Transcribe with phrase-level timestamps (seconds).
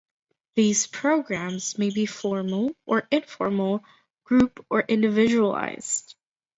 [0.55, 3.85] These programs may be formal, or informal,
[4.23, 6.15] group or individualized.